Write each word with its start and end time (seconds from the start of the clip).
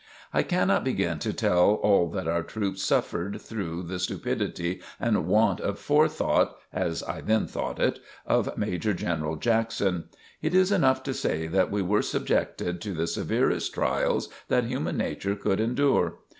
I 0.33 0.41
cannot 0.41 0.83
begin 0.83 1.19
to 1.19 1.31
tell 1.31 1.75
all 1.75 2.09
that 2.09 2.27
our 2.27 2.41
troops 2.41 2.81
suffered 2.81 3.39
through 3.39 3.83
the 3.83 3.99
stupidity 3.99 4.81
and 4.99 5.27
want 5.27 5.61
of 5.61 5.77
forethought, 5.77 6.57
(as 6.73 7.03
I 7.03 7.21
then 7.21 7.45
thought 7.45 7.79
it), 7.79 7.99
of 8.25 8.57
Major 8.57 8.95
General 8.95 9.35
Jackson. 9.35 10.05
It 10.41 10.55
is 10.55 10.71
enough 10.71 11.03
to 11.03 11.13
say 11.13 11.45
that 11.45 11.69
we 11.69 11.83
were 11.83 12.01
subjected 12.01 12.81
to 12.81 12.95
the 12.95 13.05
severest 13.05 13.75
trials 13.75 14.27
that 14.47 14.63
human 14.63 14.97
nature 14.97 15.35
could 15.35 15.59
endure. 15.59 16.15